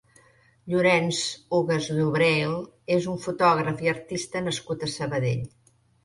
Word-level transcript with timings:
Llorenç 0.73 1.17
Ugas 1.57 1.89
Dubreuil 1.97 2.55
és 2.95 3.05
un 3.11 3.19
fotògraf 3.25 3.83
i 3.89 3.91
artista 3.91 4.41
nascut 4.47 4.87
a 4.89 4.91
Sabadell. 4.95 5.45